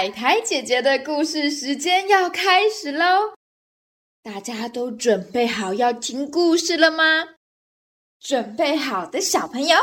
[0.00, 3.34] 海苔姐姐的故事时间要开始喽！
[4.22, 7.34] 大家都准备好要听故事了吗？
[8.18, 9.76] 准备好的小朋友，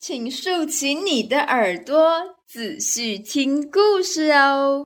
[0.00, 4.84] 请竖起你的耳朵，仔细听故事哦。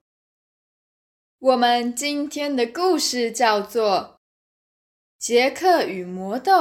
[1.39, 4.18] 我们今天的故事叫做
[5.18, 6.53] 《杰克与魔豆》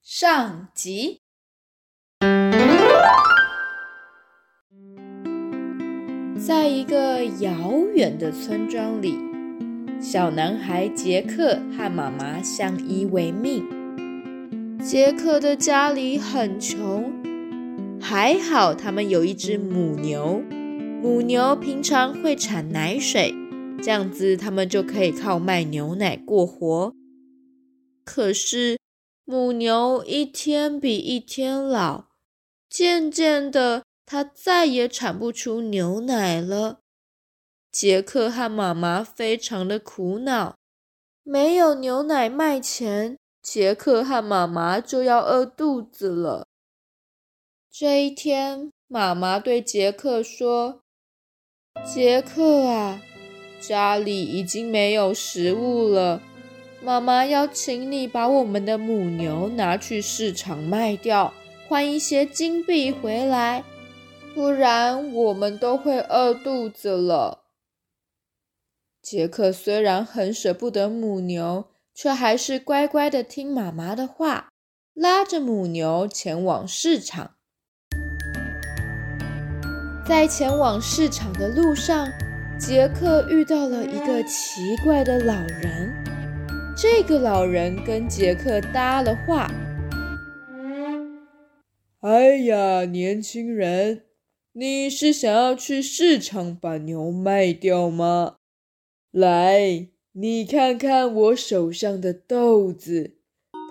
[0.00, 1.19] 上集。
[6.40, 9.14] 在一个遥远的村庄里，
[10.00, 13.62] 小男孩杰克和妈妈相依为命。
[14.82, 17.12] 杰克的家里很穷，
[18.00, 20.42] 还好他们有一只母牛，
[21.02, 23.34] 母牛平常会产奶水，
[23.82, 26.94] 这样子他们就可以靠卖牛奶过活。
[28.02, 28.78] 可是
[29.26, 32.06] 母牛一天比一天老，
[32.70, 33.82] 渐渐的。
[34.12, 36.80] 他再也产不出牛奶了。
[37.70, 40.56] 杰克和妈妈非常的苦恼，
[41.22, 46.48] 没有牛奶卖钱，杰克和妈妈就要饿肚子了。
[47.70, 50.80] 这一天，妈妈对杰克说
[51.86, 53.00] ：“杰克啊，
[53.60, 56.20] 家里已经没有食物了，
[56.82, 61.32] 妈妈要请你把我们的母牛拿去市场卖掉，
[61.68, 63.62] 换一些金币回来。”
[64.40, 67.42] 不然我们都会饿肚子了。
[69.02, 74.48] 杰克虽然很舍不得母牛，却还是乖乖的听妈妈的话，
[74.94, 77.32] 拉着母牛前往市场。
[80.06, 82.10] 在前往市场的路上，
[82.58, 85.92] 杰克遇到了一个奇怪的老人。
[86.74, 89.50] 这个老人跟杰克搭了话
[92.00, 94.04] ：“哎呀，年轻人！”
[94.52, 98.34] 你是想要去市场把牛卖掉吗？
[99.12, 103.16] 来，你看看我手上的豆子，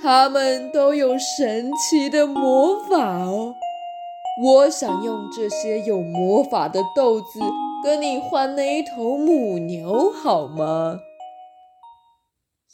[0.02, 3.54] 它们都有神奇的魔法哦。
[4.42, 7.42] 我想用这些有魔法的豆子
[7.84, 10.98] 跟你换那一头母牛，好吗？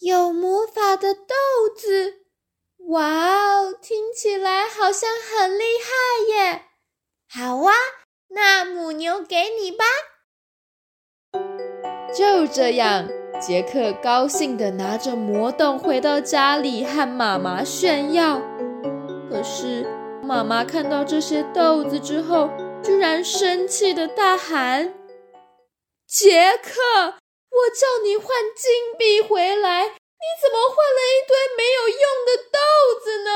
[0.01, 1.33] 有魔法的豆
[1.75, 2.25] 子，
[2.89, 6.61] 哇哦，听起来好像很厉害耶！
[7.27, 7.73] 好啊，
[8.35, 9.85] 那母牛给你吧。
[12.13, 13.07] 就这样，
[13.39, 18.41] 杰克高兴地拿着魔豆回到家里，和妈妈炫耀。
[19.29, 19.85] 可是
[20.21, 22.49] 妈妈看到这些豆子之后，
[22.83, 24.93] 居然生气地大喊
[26.05, 26.81] ：“杰克，
[27.49, 32.59] 我叫你换金币回来，你怎么换了一堆没有用的豆
[33.01, 33.29] 子呢？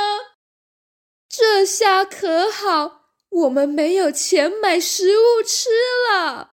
[1.30, 2.98] 这下可好。”
[3.42, 5.70] 我们没有钱买食物吃
[6.12, 6.52] 了。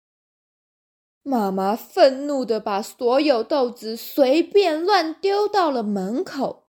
[1.21, 6.65] 妈妈愤怒的把所有豆子随便乱丢到了门口。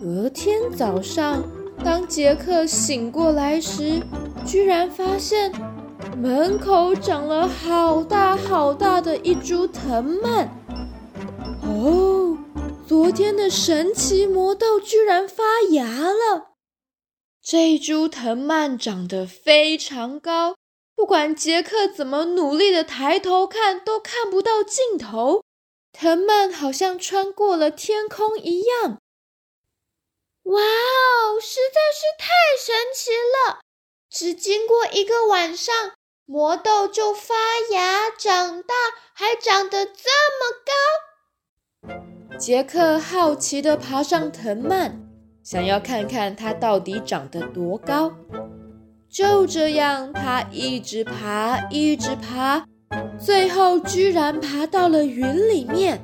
[0.00, 1.44] 隔天早上，
[1.84, 4.00] 当杰克醒过来时，
[4.46, 5.52] 居然发现
[6.16, 10.48] 门口长了好大好大的一株藤蔓。
[11.60, 12.38] 哦，
[12.86, 16.51] 昨天的神奇魔豆居然发芽了！
[17.44, 20.54] 这株藤蔓长得非常高，
[20.94, 25.42] 不管杰克怎么努力的抬头看，都看不到尽头。
[25.92, 28.98] 藤蔓好像穿过了天空一样。
[30.44, 33.60] 哇哦，实在是太神奇了！
[34.08, 35.92] 只经过一个晚上，
[36.24, 37.34] 魔豆就发
[37.72, 38.74] 芽、长大，
[39.12, 40.08] 还长得这
[40.38, 40.52] 么
[41.90, 42.38] 高。
[42.38, 45.11] 杰克好奇的爬上藤蔓。
[45.42, 48.12] 想要看看它到底长得多高，
[49.08, 52.64] 就这样，它一直爬，一直爬，
[53.18, 56.00] 最后居然爬到了云里面。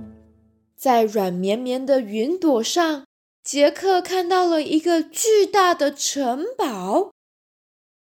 [0.77, 3.04] 在软绵绵的云朵上，
[3.42, 7.13] 杰克看到了一个巨大的城堡。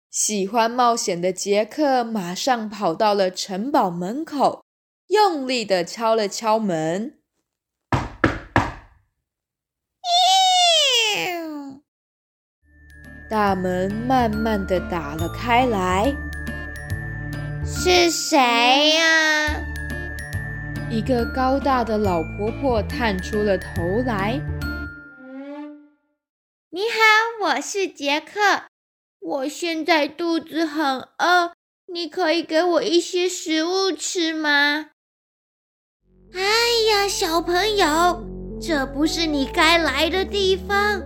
[0.10, 4.64] 喜欢冒险的杰克马上跑到了城堡门口，
[5.08, 7.19] 用力的敲了敲门。
[13.30, 16.12] 大门慢慢的打了开来，
[17.64, 19.64] 是谁呀？
[20.90, 23.70] 一个高大的老婆婆探出了头
[24.04, 24.42] 来。
[26.72, 28.64] 你好，我是杰克，
[29.20, 30.84] 我现在肚子很
[31.20, 31.54] 饿，
[31.94, 34.88] 你可以给我一些食物吃吗？
[36.34, 36.42] 哎
[36.92, 38.24] 呀，小朋友，
[38.60, 41.04] 这不是你该来的地方。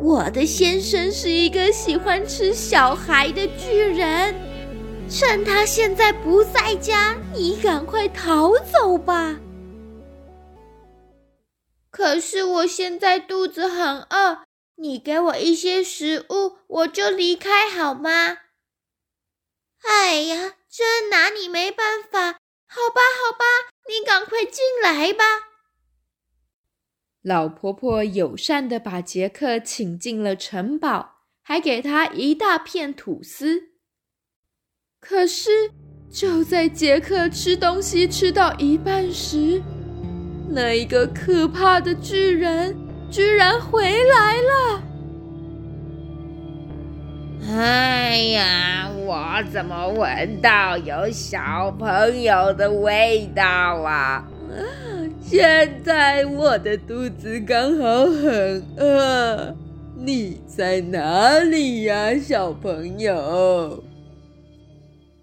[0.00, 4.32] 我的先生是一个喜欢吃小孩的巨人，
[5.10, 9.40] 趁他现在不在家，你赶快逃走吧。
[11.90, 14.44] 可是我现在肚子很饿，
[14.76, 18.38] 你给我一些食物，我就离开好吗？
[19.82, 22.38] 哎呀，真拿你没办法。
[22.70, 23.44] 好吧，好吧，
[23.88, 25.24] 你赶快进来吧。
[27.28, 33.64] 老婆婆友善的把杰克请进了城堡，还给他一大片吐司。
[34.98, 35.50] 可是，
[36.10, 39.62] 就在杰克吃东西吃到一半时，
[40.48, 42.74] 那一个可怕的巨人
[43.10, 44.82] 居然回来了。
[47.46, 54.26] 哎呀，我怎么闻到有小朋友的味道啊？
[55.30, 59.54] 现在我的肚子刚好很饿。
[59.94, 63.84] 你在哪里呀，小朋友？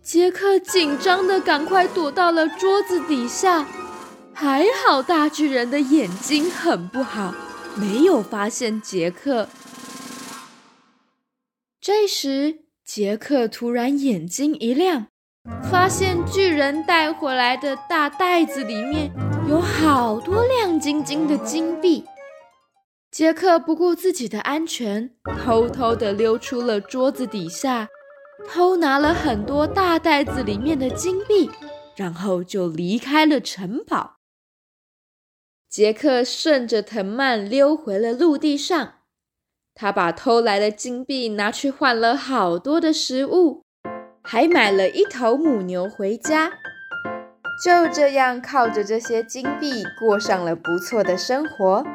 [0.03, 3.67] 杰克紧张的赶快躲到了桌子底下，
[4.31, 7.33] 还好大巨人的眼睛很不好，
[7.73, 9.49] 没有发现杰克。
[11.81, 15.07] 这时，杰克突然眼睛一亮，
[15.63, 19.11] 发现巨人带回来的大袋子里面
[19.47, 22.03] 有好多亮晶晶的金币。
[23.11, 27.87] 杰克不顾自己的安全，偷偷的溜出了桌子底下，
[28.49, 31.51] 偷拿了很多大袋子里面的金币，
[31.95, 34.15] 然后就离开了城堡。
[35.69, 38.93] 杰克顺着藤蔓溜回了陆地上。
[39.75, 43.61] 他把偷来的金币拿去换了好多的食物，
[44.23, 46.53] 还买了一头母牛回家。
[47.63, 51.85] 就这样，靠着这些金币过上了不错的生活。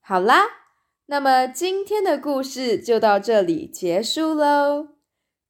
[0.00, 0.46] 好啦，
[1.06, 4.88] 那么今天的故事就到这里结束喽。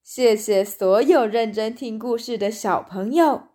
[0.03, 3.49] 谢谢所有认真听故事的小朋友。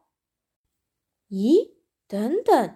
[1.30, 1.72] 咦？
[2.07, 2.75] 等等，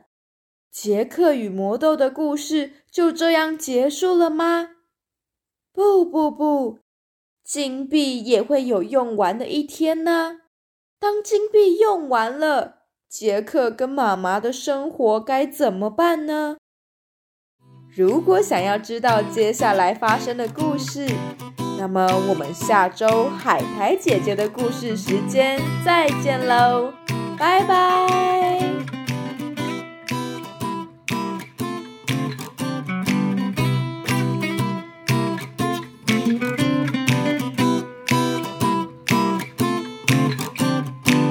[0.72, 4.72] 杰克与魔豆的故事就这样结束了吗？
[5.74, 6.80] 不不不，
[7.46, 10.38] 金币也会有用完的一天呢。
[11.00, 16.58] 当金币用完了，杰克跟妈妈的生活该怎么办呢？
[17.96, 21.08] 如果想要知道接下来发生的故事，
[21.78, 26.92] 那么我们下周海苔姐姐的故事时间再见喽，
[27.38, 28.15] 拜拜。